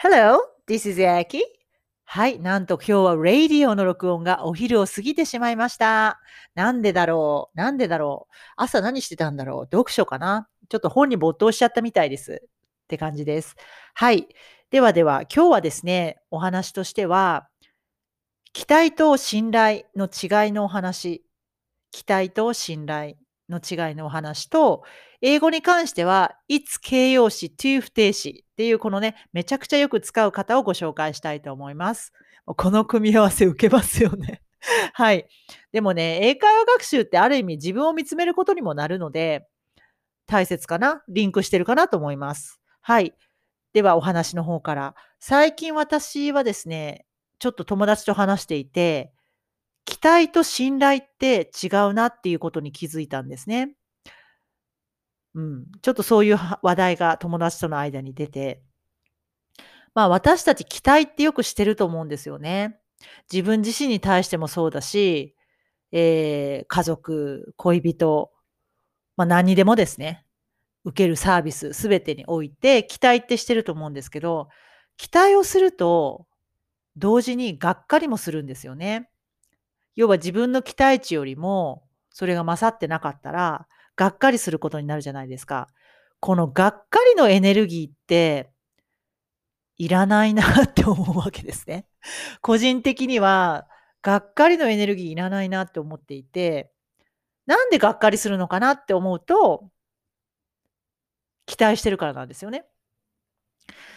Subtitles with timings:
[0.00, 0.38] Hello,
[0.68, 1.40] this is Aki.
[2.04, 6.20] はい、なんと今日は Radio の録音がお昼を過ぎてしまいました。
[6.54, 7.58] なんでだろう？
[7.58, 8.34] なんでだろう？
[8.54, 9.64] 朝何してたんだろう？
[9.64, 10.48] 読書かな？
[10.68, 12.42] ちょっと本に没頭しちゃったみたいです。
[12.44, 12.48] っ
[12.86, 13.56] て感じです。
[13.94, 14.28] はい。
[14.70, 17.48] ではでは、今日はですね、お話としては、
[18.52, 21.24] 期待と信頼の違いのお話。
[21.90, 23.16] 期待と信頼
[23.48, 24.82] の違いのお話と、
[25.20, 32.12] 英語に関しては、いつ形容詞 to 不定詞っていうこのね、めちゃくちゃよく使う方をご紹介したいと思います。
[32.44, 34.42] この組み合わせ受けますよね。
[34.94, 35.26] はい。
[35.72, 39.46] でもね、英会話学習ってある意味自分を見つめることにもなるので、
[40.26, 41.02] 大切かな？
[41.08, 42.60] リンクしてるかなと思います。
[42.80, 43.14] はい。
[43.72, 44.94] ではお話の方から。
[45.20, 47.06] 最近私はですね、
[47.38, 49.12] ちょっと友達と話していて、
[49.88, 53.72] 期待と信頼って違うなっていうことに気づいたんですね。
[55.34, 55.64] うん。
[55.80, 58.62] ちょっとそういう話題が友達との間に出て、
[59.94, 62.78] まあ私たち期待ってよくしてると思うんですよね。
[63.32, 65.34] 自分自身に対してもそうだし、
[65.92, 68.30] えー家族、恋人、
[69.16, 70.26] まあ何にでもですね、
[70.84, 74.48] 受けるサービスすべてにおいて期待ってしてると思うんですけど、
[74.98, 76.26] 期待をすると
[76.96, 79.08] 同時にがっかりもするんですよね。
[79.98, 85.66] 要は自分の期待値よりもそれが勝ってなかったら、がっかりすることになるじゃないですか。
[86.20, 88.48] このがっかりのエネルギーって
[89.76, 91.88] いらないなって思うわけですね。
[92.42, 93.66] 個人的には
[94.00, 96.70] がっかりのエネルギーいらないなって思っていて、
[97.46, 99.68] なんでがっかりするのかなって思うと、
[101.46, 102.66] 期待してるからなんですよね。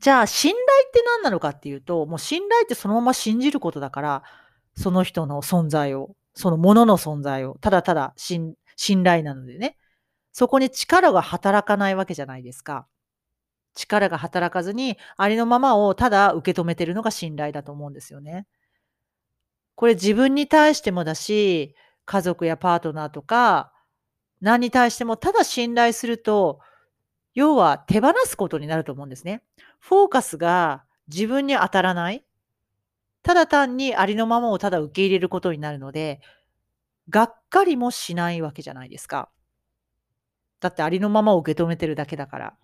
[0.00, 4.22] じゃあ、信頼って何なのかっていうと、もう信頼ってそのまま信じることだから、
[4.74, 9.76] その人の存在を、そのものの存在を、ただただ信信頼なのでね、
[10.32, 12.86] そこに力が働かないわけじゃないですか。
[13.74, 18.46] 力が働かずに、ありのままをただ受け止めてるのが信頼だと思うんですよね。
[19.74, 23.72] これ自分に対してもだし、家族やパートナーとか、
[24.40, 26.60] 何に対してもただ信頼すると、
[27.34, 29.42] 要は手放すことになると思うんですね。
[29.78, 32.24] フォーカスが自分に当たらない。
[33.22, 36.20] ただ単にありのままをただ受け入れることになるので、
[37.08, 39.30] がっかりもしないわけじゃないですか。
[40.60, 42.56] だってありのままを受け止めてるだけだから。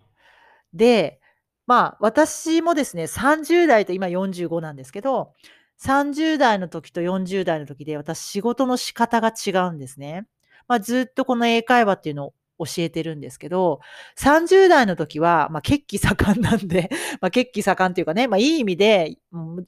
[0.73, 1.21] で、
[1.67, 5.33] まあ私もですね、30代と今45なんですけど、
[5.81, 10.27] 30代の時と40代の時で私仕事の仕方が違うんですね。
[10.67, 13.81] まあずっとこの英会話っていうのを教えてるんですけど、
[14.19, 19.17] 30代の時は、まあ、血気盛んなんで、 まあ、血気盛んっていうかね、まあ、いい意味で、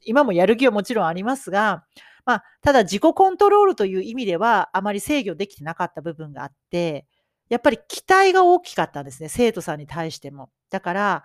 [0.05, 1.85] 今もやる気はもちろんありますが、
[2.25, 7.05] まあ、ただ自己コントロールという意味では、あまり制御できてなかった部分があって、
[7.49, 10.49] やっぱり期待が大きかったんですね、生徒さんに対しても。
[10.69, 11.23] だから、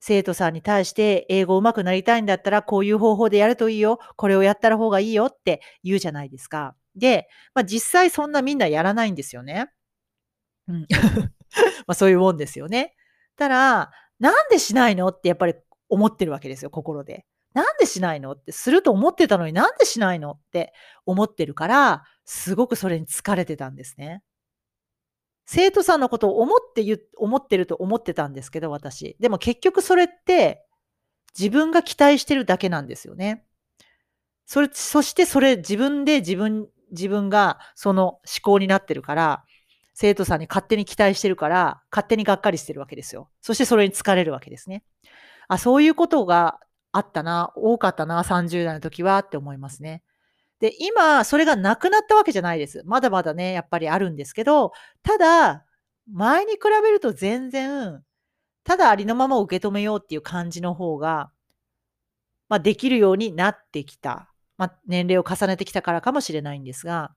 [0.00, 6.74] 生徒さんに対して英語上手くなりたいんだったら、こういう方法でやるといいよ、これをやったら方がいいよって言うじゃないですか。
[6.96, 9.70] で、まあ、実際そんなみんなやらないんですよね。
[10.68, 10.86] うん。
[11.86, 12.94] まあそういうもんですよね。
[13.36, 15.08] ただ、なんでしないの？
[15.08, 15.54] ってやっぱり
[15.88, 17.26] 思ってるわけですよ、心で。
[17.54, 18.32] なんでしないの？
[18.32, 20.32] って、すると思ってたのになんでしないの？
[20.32, 20.72] って
[21.06, 24.22] 思ってるから、すごくそれに疲れてたんですね。
[25.46, 29.16] 生徒さんのことを思って言う、思ってると思ってたんですけど、私。
[29.20, 30.66] でも結局それって
[31.38, 33.44] 自分が期待してるだけなんですよね。
[34.44, 39.44] それ、そしてそれ自分で自分、自分がその思考になってるから、
[39.98, 43.30] 生徒さんに勝手に期待してるから、勝手にがっかりしてるわけですよ。
[43.40, 44.84] そしてそれに疲れるわけですね。
[45.48, 46.60] あ、そういうことが
[46.92, 50.02] あったな、多かったな、30代の時はって思いますね。
[50.60, 52.82] で、今、それがなくなったわけじゃないです。
[52.84, 55.64] まだまだね、やっぱりあるんですけど、ただ、
[56.12, 58.02] 前に比べると全然、
[58.64, 61.30] ただありのままを受け止めようっていう感じの方が、
[62.50, 64.30] まあ、できるようになってきた。
[64.58, 67.14] まあ、年齢を重ねてきたからかもしれないんですが、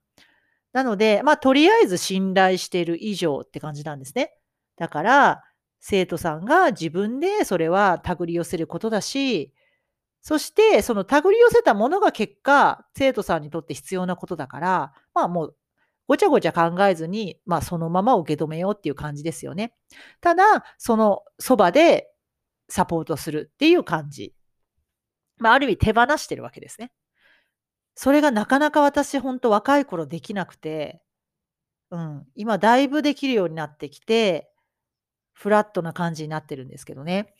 [0.73, 4.33] なので、まあ、とりあえず信頼している以上って感じなんですね。
[4.77, 5.43] だから、
[5.79, 9.53] 生徒さんが自分でそれは手繰り寄せることだし、
[10.21, 15.55] そして、その手繰り寄せたものが結果、生徒さんにとって必要なことだから、まあもう、
[16.07, 19.73] ごちゃごちゃ考えずに、まあそのまま受け止めようっていう感じですよね。
[20.21, 22.11] ただ、そのそばで
[22.67, 24.33] サポートするっていう感じ。
[25.37, 26.91] まあある意味手放してるわけですね。
[28.01, 31.01] それがなかなか私、本当若い頃できなくて、
[31.91, 34.49] うん、今だいぶできるようになってきて、
[35.33, 37.33] フラットな感じになってるんですけどね。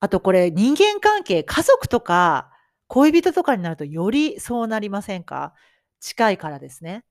[0.00, 2.50] あとこれ人間関係、家族とか
[2.86, 5.52] 恋人とかになるとよりそうなりませんか？
[6.00, 7.04] 近いからですね。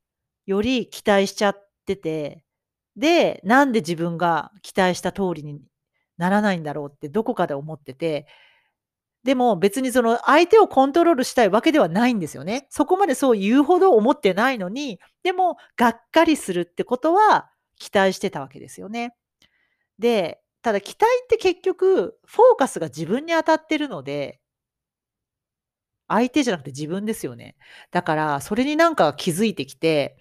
[0.48, 2.44] より期待しちゃってて、
[2.95, 5.62] で、なんで自分が期待した通りに
[6.18, 8.25] ならないんだろうってどこかで思ってて、
[9.23, 12.68] でも別にその相手をコントロールしたいわけではないんですよね。
[12.69, 19.15] そこまでそう言うほど思ってないのに、でもがっかりするってことは期待してたわけですよね。
[20.00, 24.39] で、ただ期待って結局フォーカスが自分に当たってるので
[26.07, 27.56] 相手じゃなくて自分ですよね。
[27.91, 30.18] だからそれになんか気づいてきて、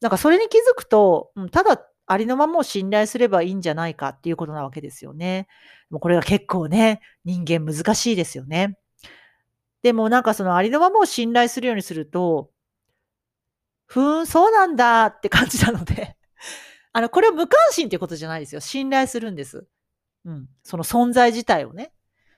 [0.00, 5.46] なんかそれに気づくと、ただありのままを信頼すればいいんじゃないかっていうことなわけですよね。
[5.90, 8.78] もうこれが結構ね、人間難しいですよね。
[9.82, 12.50] でもなんかそのありのままを信頼するようにすると、
[13.86, 16.16] ふーん、そうなんだって感じなので
[16.92, 18.60] あの、これは無関心っていうことじゃないですよ。
[18.60, 19.66] 信頼するんです。
[20.24, 20.48] うん。
[20.62, 21.92] その存在自体をね、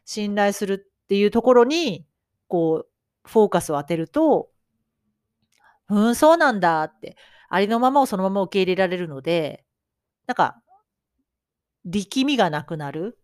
[0.05, 2.07] 信頼するっていうところに、
[2.49, 4.51] こう、フォーカスを当てると、
[5.87, 7.17] ふーん、そうなんだって、
[7.51, 9.65] ありのままをそのまま受け入れられるので、
[10.27, 10.63] なんか、
[11.85, 13.19] 力みがなくなる。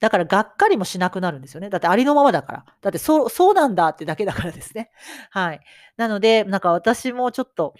[0.00, 1.70] だからがっかりもしなくなるんですよね。
[1.70, 2.64] だってありのままだから。
[2.80, 4.90] だってそう、そうなんだってだけだからですね。
[5.30, 5.60] はい。
[5.96, 7.74] なので、なんか私もちょっと、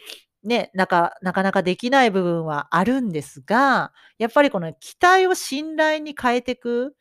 [0.45, 6.95] ね、なんかなかなかできない部分はあるんですが、やっぱりこの期待を信頼に変えていく、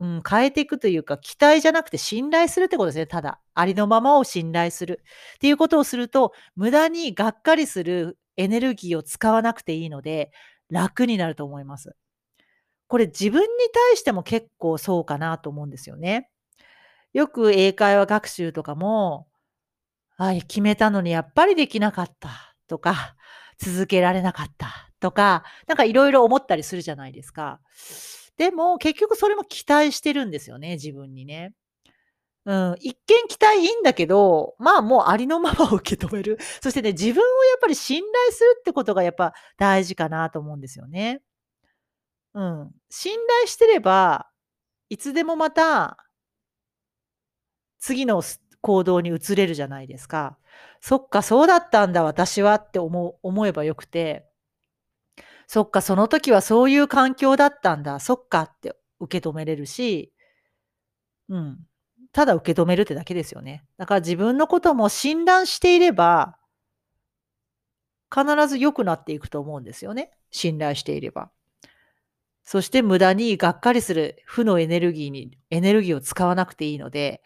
[0.00, 3.40] うん、変えていくというか、期待じゃなくて信頼するってことですね、ただ。
[3.54, 5.02] ありのままを信頼する
[5.34, 10.32] っていうことをすると、無駄にがっかりするエネルギーを使わなくていいので、
[10.70, 11.94] 楽になると思います。
[12.88, 16.30] これ自分に対しても結構そうかなと思うんですよね。
[17.12, 19.28] よく英会話学習とかも、
[20.16, 23.16] あ、決めたのにやっぱりできなかったとか、
[23.58, 27.60] 続けられなかったとか、なんかいろいろ思ったりするじゃないですか。
[28.40, 31.52] でも結局それも期待してるんですよね、自分にね。
[32.46, 36.38] うん、一見期待いいんだけど、まあもうありのままを受け止める。
[36.62, 41.20] そしてね、自分をやっぱり信頼するってことがやっぱ大事かなと思うんですよね。
[42.32, 42.70] うん。
[42.88, 44.30] 信頼してれば、
[44.88, 45.98] いつでもまた、
[47.78, 48.22] 次の
[48.62, 50.38] 行動に移れるじゃないですか。
[50.80, 54.29] そっか、そうだったんだ、私はって思思えばよくて、
[55.52, 60.12] そっか、その時はそういう環境だったんだ、そっかって受け止めれるし、
[61.28, 61.58] うん。
[62.12, 63.64] ただ受け止めるってだけですよね。
[63.76, 66.38] だから自分のことも診断していれば、
[68.14, 70.12] 必ず良くなっていくと思うんですよね。
[70.30, 71.32] 信頼していれば。
[72.44, 77.22] そして無駄にがっかりする負のエネルギーに、エネルギーを使わなくていいので、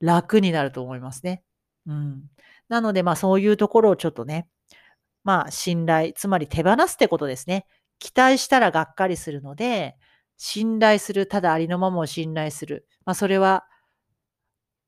[0.00, 1.42] 楽になると思いますね。
[1.86, 2.22] うん。
[2.70, 4.48] なので、まあそういうところをちょっとね、
[5.28, 7.66] まあ信頼、つまり手放すってことですね。
[7.98, 9.94] 期待したらがっかりするので、
[10.38, 12.88] 信頼する、ただありのままを信頼する。
[13.04, 13.66] まあそれは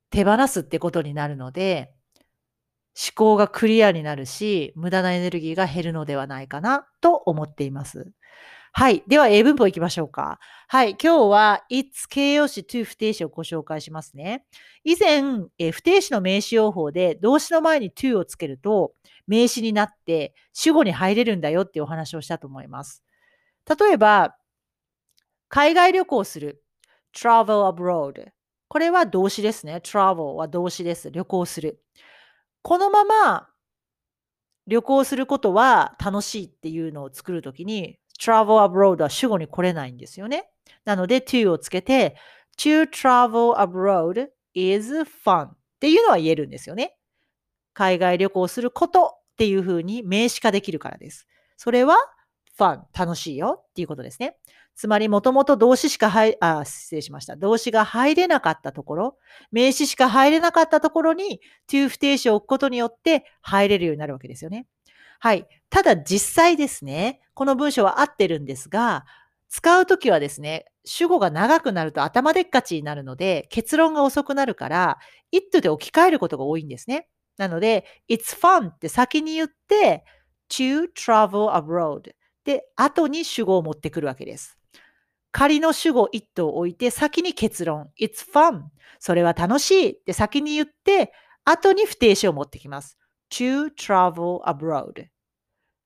[0.09, 1.93] 手放すってことになるので、
[2.99, 8.11] 思考がクリアになるし、無駄なエネルギーが減るのではないかなと思っています。
[8.73, 9.03] はい。
[9.05, 10.39] では、英文法いきましょうか。
[10.69, 10.91] はい。
[10.91, 14.45] 今日は、it's 形容詞 to 不定詞をご紹介しますね。
[14.85, 15.21] 以前、
[15.59, 18.93] え不定詞の名詞用法で動詞の前に to をつけると
[19.27, 23.03] 名詞になって主語に入れるんだよっていうお話をしたと思います。
[23.79, 24.35] 例えば、
[25.49, 26.63] 海外旅行する
[27.13, 28.29] travel abroad
[28.69, 29.81] これは動詞ですね。
[29.83, 31.11] travel は動詞です。
[31.11, 31.83] 旅行する。
[32.61, 33.49] このまま
[34.67, 40.49] 旅行することは楽しいっていうのを作るときに travel abroad は主語に来れないんですよね。
[40.85, 42.15] なので to をつけて
[42.57, 46.97] to travel abroad is fun っていうのは言えるんですよね。
[47.73, 51.27] 海外旅行することっていうふうに名詞化できるからです。
[51.57, 51.95] それは
[52.57, 54.37] fun 楽しいよっていうことですね。
[54.75, 57.35] つまり、もともと動詞しか入、あ、失礼しました。
[57.35, 59.17] 動詞が入れなかったところ、
[59.51, 64.65] 名詞しか入れなかったところに、to 不定詞を置くことによって入れるようになるわけですよね。
[65.21, 65.47] はい。
[65.69, 69.05] ただ実際ですね、この文章は合ってるんですが、
[69.49, 74.97] 使うときはですね、主語が長くなると頭でっかちになるので、結論が遅くなるから、
[75.31, 77.07] it で置き換えることが多いんですね。
[77.37, 80.03] なので、it's fun って先に言って、
[80.49, 82.13] to travel abroad
[82.43, 84.57] で、後に主語を持ってくるわけです。
[85.31, 88.63] 仮の主語 it を置いて先に結論 It's fun
[88.99, 91.13] それは楽しいって先に言って
[91.45, 92.97] 後に不定詞を持ってきます
[93.31, 95.07] to travel abroad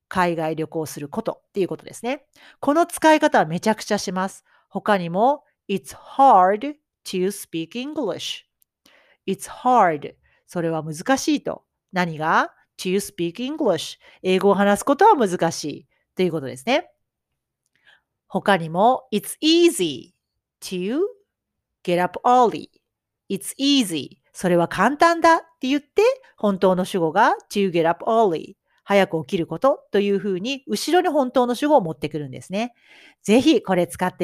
[0.07, 2.25] 海外旅行することっていうことですね
[2.59, 6.75] この使い方はめちゃくちゃします他にも It's hard
[7.05, 8.43] to speak English
[9.27, 10.15] It's hard
[10.47, 16.91] それは難しいと何が to speak English 英語を話すことは難しいということですね
[18.27, 20.13] 他にも、It's easy
[20.61, 20.99] to
[21.83, 22.69] get up early.
[23.29, 24.17] It's easy.
[24.35, 26.03] それは簡単だって言って、
[26.37, 28.55] 本当の主語が to get up early.
[28.83, 32.73] 早く起きることというふうに、後ろに本当の主語を持ってくるんですね。
[33.23, 34.23] ぜひこれ使って